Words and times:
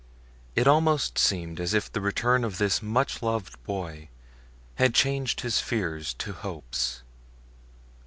It 0.55 0.65
almost 0.67 1.19
seemed 1.19 1.59
as 1.59 1.75
if 1.75 1.91
the 1.93 2.01
return 2.01 2.43
of 2.43 2.57
this 2.57 2.81
much 2.81 3.21
loved 3.21 3.61
boy 3.65 4.09
had 4.77 4.95
changed 4.95 5.41
his 5.41 5.59
fears 5.59 6.15
to 6.15 6.33
hopes. 6.33 7.03